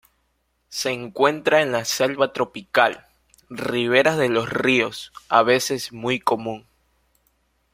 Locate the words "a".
5.29-5.43